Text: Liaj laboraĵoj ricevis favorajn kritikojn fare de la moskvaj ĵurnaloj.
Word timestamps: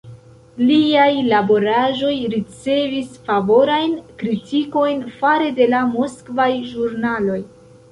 Liaj 0.69 1.09
laboraĵoj 1.33 2.13
ricevis 2.35 3.13
favorajn 3.29 3.93
kritikojn 4.23 5.07
fare 5.21 5.55
de 5.63 5.71
la 5.77 5.85
moskvaj 5.95 6.51
ĵurnaloj. 6.75 7.41